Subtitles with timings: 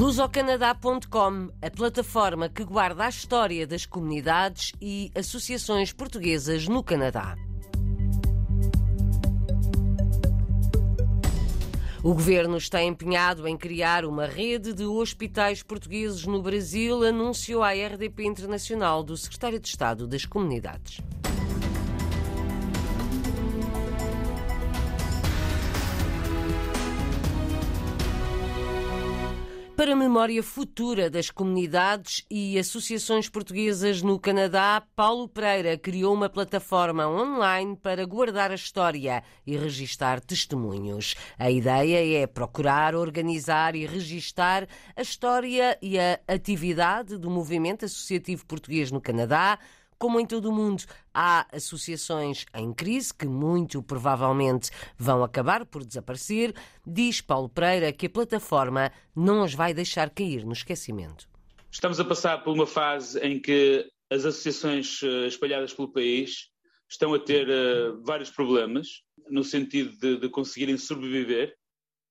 [0.00, 7.36] Lusocanadá.com, a plataforma que guarda a história das comunidades e associações portuguesas no Canadá.
[12.02, 17.72] O governo está empenhado em criar uma rede de hospitais portugueses no Brasil, anunciou a
[17.72, 21.02] RDP Internacional do secretário de Estado das Comunidades.
[29.80, 36.28] Para a memória futura das comunidades e associações portuguesas no Canadá, Paulo Pereira criou uma
[36.28, 41.14] plataforma online para guardar a história e registar testemunhos.
[41.38, 48.44] A ideia é procurar, organizar e registar a história e a atividade do movimento associativo
[48.44, 49.58] português no Canadá
[50.00, 55.84] como em todo o mundo, há associações em crise que muito provavelmente vão acabar por
[55.84, 56.54] desaparecer.
[56.86, 61.28] Diz Paulo Pereira que a plataforma não as vai deixar cair no esquecimento.
[61.70, 66.48] Estamos a passar por uma fase em que as associações eh, espalhadas pelo país
[66.88, 71.54] estão a ter uh, vários problemas no sentido de, de conseguirem sobreviver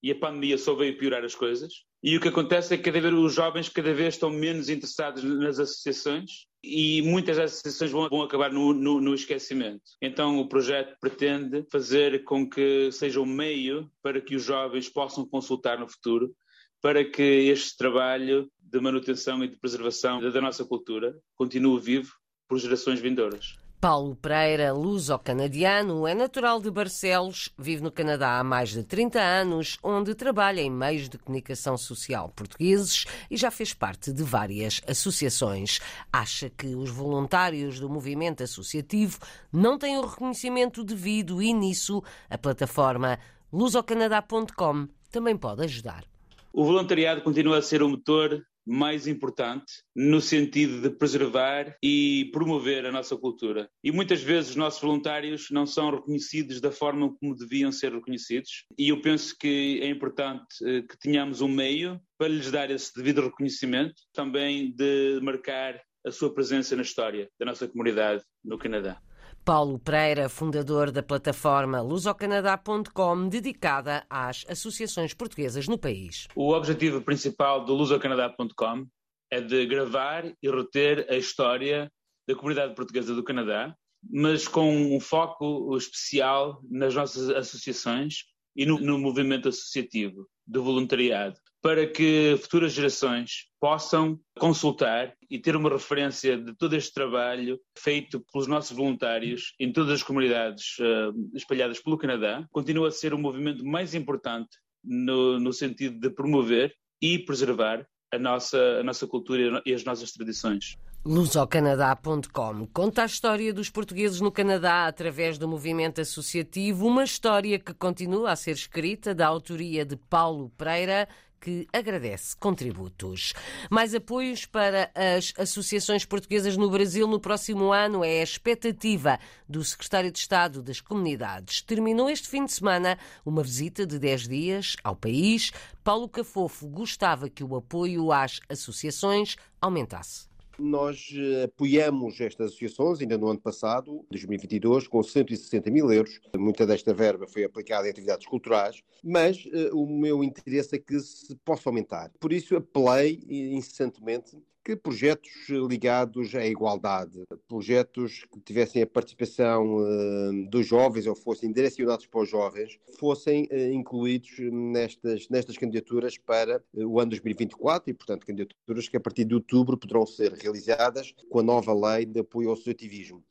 [0.01, 1.73] e a pandemia só veio piorar as coisas.
[2.03, 5.23] E o que acontece é que cada vez os jovens cada vez estão menos interessados
[5.23, 9.83] nas associações e muitas das associações vão, vão acabar no, no, no, esquecimento.
[10.01, 15.25] Então o projeto pretende fazer com que seja um meio para que os jovens possam
[15.25, 16.35] consultar no futuro,
[16.81, 22.11] para que este trabalho de manutenção e de preservação da nossa cultura continue vivo
[22.47, 23.55] por gerações vindouras.
[23.81, 29.77] Paulo Pereira, luso-canadiano, é natural de Barcelos, vive no Canadá há mais de 30 anos,
[29.81, 35.79] onde trabalha em meios de comunicação social portugueses e já fez parte de várias associações.
[36.11, 39.17] Acha que os voluntários do movimento associativo
[39.49, 43.17] não têm o reconhecimento devido e nisso a plataforma
[43.51, 46.03] lusocanadá.com também pode ajudar.
[46.51, 52.85] O voluntariado continua a ser o motor mais importante no sentido de preservar e promover
[52.85, 53.69] a nossa cultura.
[53.83, 58.65] E muitas vezes os nossos voluntários não são reconhecidos da forma como deviam ser reconhecidos.
[58.77, 62.93] E eu penso que é importante eh, que tenhamos um meio para lhes dar esse
[62.95, 69.01] devido reconhecimento, também de marcar a sua presença na história da nossa comunidade no Canadá.
[69.43, 76.27] Paulo Pereira, fundador da plataforma lusocanadá.com, dedicada às associações portuguesas no país.
[76.35, 78.85] O objetivo principal do lusocanadá.com
[79.31, 81.91] é de gravar e reter a história
[82.27, 83.75] da comunidade portuguesa do Canadá,
[84.07, 88.23] mas com um foco especial nas nossas associações
[88.55, 95.55] e no, no movimento associativo do voluntariado, para que futuras gerações possam consultar e ter
[95.55, 101.13] uma referência de todo este trabalho feito pelos nossos voluntários em todas as comunidades uh,
[101.35, 102.45] espalhadas pelo Canadá.
[102.51, 104.49] Continua a ser o movimento mais importante
[104.83, 110.11] no, no sentido de promover e preservar a nossa, a nossa cultura e as nossas
[110.11, 110.77] tradições.
[111.05, 117.73] Lusocanadá.com conta a história dos portugueses no Canadá através do movimento associativo, uma história que
[117.73, 121.07] continua a ser escrita da autoria de Paulo Pereira,
[121.39, 123.33] que agradece contributos.
[123.69, 129.63] Mais apoios para as associações portuguesas no Brasil no próximo ano é a expectativa do
[129.63, 131.61] secretário de Estado das Comunidades.
[131.61, 135.51] Terminou este fim de semana uma visita de 10 dias ao país.
[135.83, 140.28] Paulo Cafofo gostava que o apoio às associações aumentasse.
[140.59, 146.19] Nós eh, apoiamos estas associações ainda no ano passado, 2022, com 160 mil euros.
[146.37, 150.99] Muita desta verba foi aplicada em atividades culturais, mas uh, o meu interesse é que
[150.99, 152.11] se possa aumentar.
[152.19, 154.37] Por isso apelei incessantemente
[154.69, 155.31] que projetos
[155.67, 162.21] ligados à igualdade, projetos que tivessem a participação uh, dos jovens ou fossem direcionados para
[162.21, 168.27] os jovens, fossem uh, incluídos nestas, nestas candidaturas para uh, o ano 2024 e, portanto,
[168.27, 172.49] candidaturas que a partir de outubro poderão ser realizadas com a nova lei de apoio
[172.49, 173.23] ao associativismo.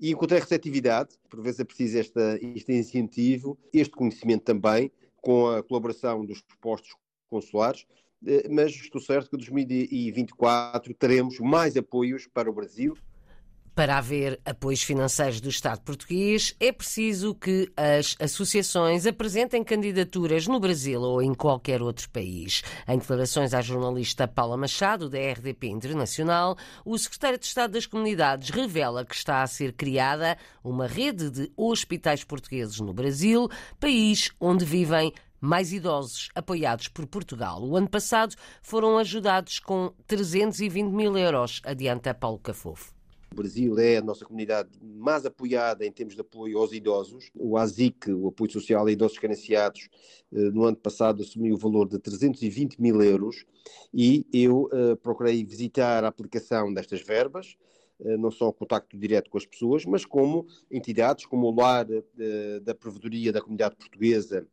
[0.00, 4.90] E encontrei receptividade, por vezes é preciso este incentivo, este conhecimento também,
[5.20, 6.94] com a colaboração dos postos
[7.28, 8.05] consulares, eh,
[8.50, 12.96] mas estou certo que em 2024 teremos mais apoios para o Brasil.
[13.76, 20.58] Para haver apoios financeiros do Estado português, é preciso que as associações apresentem candidaturas no
[20.58, 22.62] Brasil ou em qualquer outro país.
[22.88, 26.56] Em declarações à jornalista Paula Machado, da RDP Internacional,
[26.86, 31.52] o secretário de Estado das Comunidades revela que está a ser criada uma rede de
[31.54, 33.46] hospitais portugueses no Brasil,
[33.78, 35.12] país onde vivem
[35.46, 37.62] mais idosos apoiados por Portugal.
[37.62, 42.92] O ano passado foram ajudados com 320 mil euros, adianta Paulo Cafofo.
[43.32, 47.30] O Brasil é a nossa comunidade mais apoiada em termos de apoio aos idosos.
[47.34, 49.88] O ASIC, o Apoio Social a Idosos Carenciados,
[50.32, 53.44] eh, no ano passado assumiu o valor de 320 mil euros
[53.92, 57.56] e eu uh, procurei visitar a aplicação destas verbas,
[58.00, 61.86] uh, não só o contacto direto com as pessoas, mas como entidades como o Lar
[62.62, 64.46] da Provedoria da Comunidade Portuguesa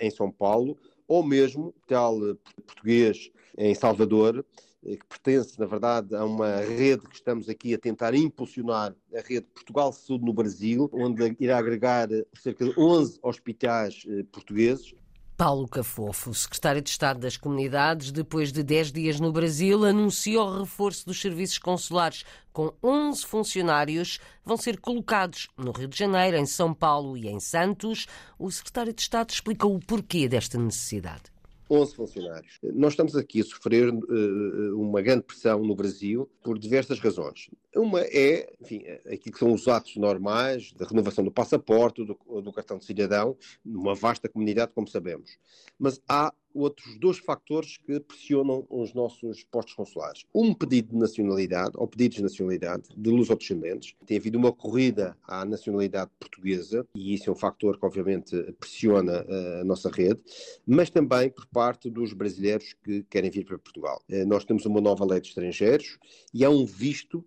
[0.00, 0.76] em São Paulo,
[1.06, 2.18] ou mesmo tal
[2.66, 4.44] português em Salvador,
[4.82, 9.46] que pertence, na verdade, a uma rede que estamos aqui a tentar impulsionar, a rede
[9.54, 14.94] Portugal Saúde no Brasil, onde irá agregar cerca de 11 hospitais portugueses
[15.36, 20.60] Paulo Cafofo, secretário de Estado das Comunidades, depois de 10 dias no Brasil, anunciou o
[20.60, 26.46] reforço dos serviços consulares, com 11 funcionários vão ser colocados no Rio de Janeiro, em
[26.46, 28.06] São Paulo e em Santos.
[28.38, 31.31] O secretário de Estado explicou o porquê desta necessidade.
[31.72, 32.58] 11 funcionários.
[32.62, 37.48] Nós estamos aqui a sofrer uh, uma grande pressão no Brasil por diversas razões.
[37.74, 42.52] Uma é, enfim, aquilo que são os atos normais da renovação do passaporte, do, do
[42.52, 45.38] cartão de cidadão, numa vasta comunidade, como sabemos.
[45.78, 50.24] Mas há outros dois fatores que pressionam os nossos postos consulares.
[50.34, 53.94] Um pedido de nacionalidade, ou pedidos de nacionalidade, de luso-descendentes.
[54.06, 59.24] Tem havido uma corrida à nacionalidade portuguesa, e isso é um fator que, obviamente, pressiona
[59.28, 60.20] eh, a nossa rede,
[60.66, 64.02] mas também por parte dos brasileiros que querem vir para Portugal.
[64.08, 65.98] Eh, nós temos uma nova lei de estrangeiros
[66.32, 67.24] e há um visto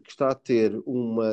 [0.00, 1.30] que está a ter uma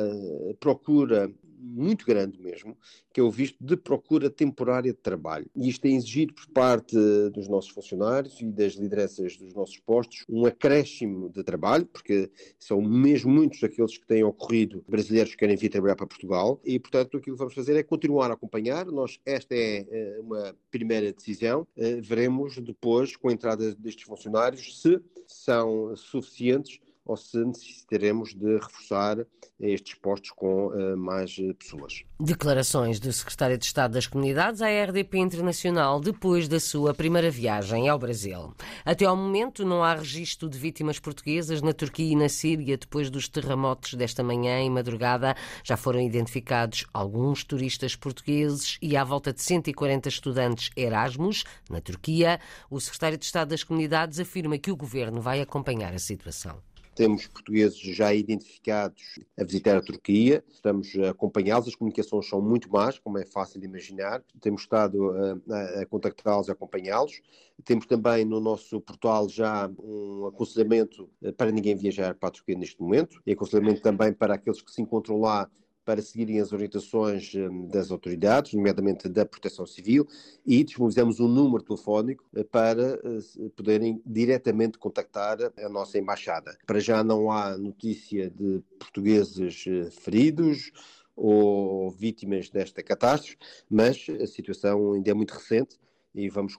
[0.58, 2.76] procura muito grande mesmo,
[3.12, 5.46] que é o visto de procura temporária de trabalho.
[5.54, 6.96] E isto é exigido por parte
[7.32, 12.80] dos nossos funcionários e das lideranças dos nossos postos um acréscimo de trabalho, porque são
[12.80, 17.16] mesmo muitos daqueles que têm ocorrido brasileiros que querem vir trabalhar para Portugal e, portanto,
[17.16, 18.86] aquilo que vamos fazer é continuar a acompanhar.
[18.86, 21.66] Nós, esta é eh, uma primeira decisão.
[21.76, 28.54] Eh, veremos depois, com a entrada destes funcionários, se são suficientes ou se necessitaremos de
[28.58, 29.18] reforçar
[29.58, 32.04] estes postos com uh, mais eh, pessoas.
[32.18, 37.88] Declarações do Secretário de Estado das Comunidades à RDP Internacional depois da sua primeira viagem
[37.88, 38.54] ao Brasil.
[38.84, 43.10] Até ao momento não há registro de vítimas portuguesas na Turquia e na Síria depois
[43.10, 45.34] dos terremotos desta manhã e madrugada.
[45.64, 52.40] Já foram identificados alguns turistas portugueses e à volta de 140 estudantes Erasmus na Turquia.
[52.70, 56.69] O Secretário de Estado das Comunidades afirma que o governo vai acompanhar a situação.
[57.00, 62.70] Temos portugueses já identificados a visitar a Turquia, estamos a acompanhá-los, as comunicações são muito
[62.70, 65.10] más, como é fácil de imaginar, temos estado
[65.48, 67.22] a, a contactá-los e acompanhá-los.
[67.64, 71.08] Temos também no nosso portal já um aconselhamento
[71.38, 74.82] para ninguém viajar para a Turquia neste momento, e aconselhamento também para aqueles que se
[74.82, 75.50] encontram lá
[75.84, 80.06] para seguirem as orientações hum, das autoridades, nomeadamente da Proteção Civil,
[80.46, 86.56] e disponibilizamos um número telefónico eh, para eh, poderem diretamente contactar a nossa embaixada.
[86.66, 90.70] Para já não há notícia de portugueses eh, feridos
[91.16, 93.36] ou vítimas desta catástrofe,
[93.68, 95.78] mas a situação ainda é muito recente
[96.14, 96.56] e vamos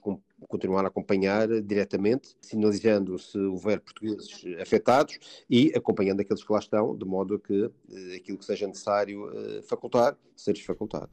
[0.48, 5.18] continuar a acompanhar diretamente, sinalizando se houver portugueses afetados
[5.48, 9.30] e acompanhando aqueles que lá estão, de modo a que eh, aquilo que seja necessário
[9.34, 11.10] eh, facultar, seja facultado.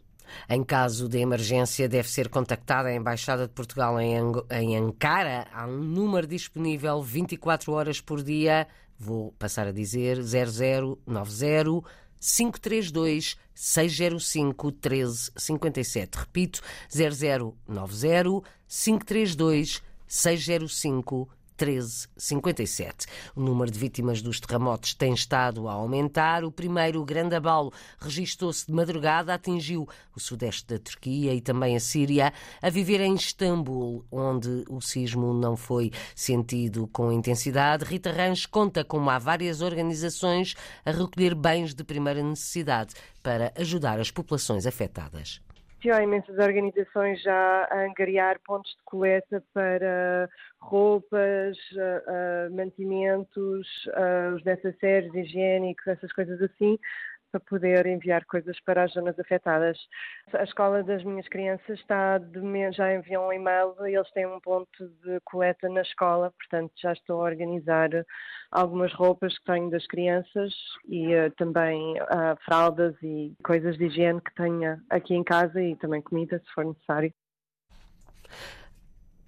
[0.48, 5.48] Em caso de emergência, deve ser contactada a Embaixada de Portugal em, Ankara.
[5.52, 8.68] Há um número disponível 24 horas por dia.
[8.98, 11.84] Vou passar a dizer 0090
[12.20, 16.20] 532 605 1357.
[16.20, 21.39] Repito, 0090 532 605 1357.
[23.36, 26.44] O número de vítimas dos terremotos tem estado a aumentar.
[26.44, 31.80] O primeiro grande abalo registou-se de madrugada, atingiu o sudeste da Turquia e também a
[31.80, 37.84] Síria, a viver em Istambul, onde o sismo não foi sentido com intensidade.
[37.84, 44.00] Rita Ranch conta como há várias organizações a recolher bens de primeira necessidade para ajudar
[44.00, 45.42] as populações afetadas.
[45.88, 51.58] Há imensas organizações já a angariar pontos de coleta para roupas,
[52.52, 53.66] mantimentos,
[54.36, 56.78] os necessários higiênicos, essas coisas assim,
[57.32, 59.78] para poder enviar coisas para as zonas afetadas.
[60.34, 62.20] A escola das minhas crianças está
[62.72, 66.94] já enviou um e-mail e eles têm um ponto de coleta na escola, portanto já
[66.94, 67.90] estou a organizar
[68.52, 70.54] algumas roupas que tenho das crianças
[70.88, 75.76] e uh, também uh, fraldas e coisas de higiene que tenha aqui em casa e
[75.76, 77.14] também comida, se for necessário.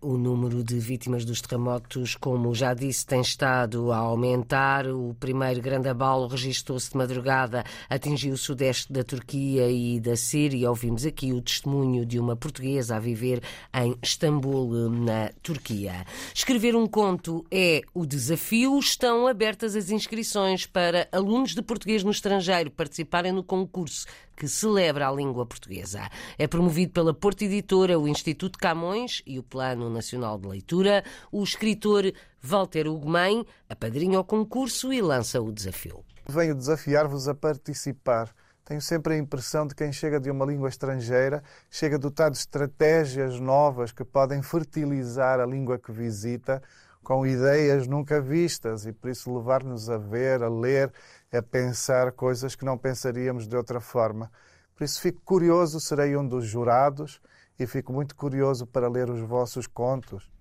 [0.04, 4.88] O número de vítimas dos terremotos, como já disse, tem estado a aumentar.
[4.88, 10.70] O primeiro grande abalo registrou-se de madrugada, atingiu o sudeste da Turquia e da Síria.
[10.70, 16.04] Ouvimos aqui o testemunho de uma portuguesa a viver em Istambul, na Turquia.
[16.34, 18.80] Escrever um conto é o desafio.
[18.80, 24.08] Estão abertas as inscrições para alunos de português no estrangeiro participarem no concurso
[24.42, 26.10] que celebra a língua portuguesa.
[26.36, 31.04] É promovido pela Porta Editora, o Instituto Camões e o Plano Nacional de Leitura.
[31.32, 36.04] O escritor Walter Ugumem apadrinha o concurso e lança o desafio.
[36.28, 38.34] Venho desafiar-vos a participar.
[38.66, 43.40] Tenho sempre a impressão de quem chega de uma língua estrangeira chega dotado de estratégias
[43.40, 46.64] novas que podem fertilizar a língua que visita
[47.04, 50.92] com ideias nunca vistas e por isso levar-nos a ver, a ler
[51.32, 54.32] é pensar coisas que não pensaríamos de outra forma.
[54.76, 57.22] Por isso fico curioso, serei um dos jurados
[57.58, 60.32] e fico muito curioso para ler os vossos contos.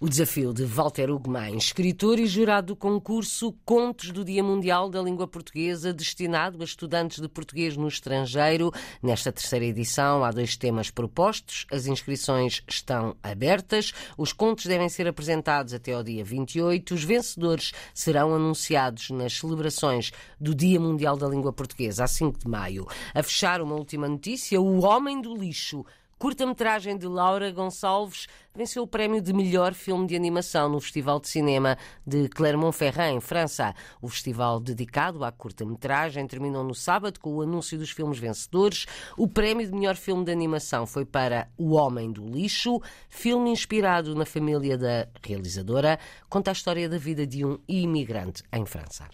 [0.00, 5.00] O desafio de Walter Ugumem, escritor e jurado do concurso Contos do Dia Mundial da
[5.00, 8.70] Língua Portuguesa, destinado a estudantes de português no estrangeiro.
[9.02, 11.66] Nesta terceira edição há dois temas propostos.
[11.70, 13.92] As inscrições estão abertas.
[14.16, 16.94] Os contos devem ser apresentados até ao dia 28.
[16.94, 22.48] Os vencedores serão anunciados nas celebrações do Dia Mundial da Língua Portuguesa, a 5 de
[22.48, 22.86] maio.
[23.14, 25.84] A fechar, uma última notícia: O Homem do Lixo
[26.18, 31.28] curta-metragem de Laura Gonçalves venceu o prémio de melhor filme de animação no Festival de
[31.28, 33.72] Cinema de Clermont-Ferrand, em França.
[34.02, 38.86] O festival dedicado à curta-metragem terminou no sábado com o anúncio dos filmes vencedores.
[39.16, 44.14] O prémio de melhor filme de animação foi para O Homem do Lixo, filme inspirado
[44.16, 45.98] na família da realizadora,
[46.28, 49.08] conta a história da vida de um imigrante em França.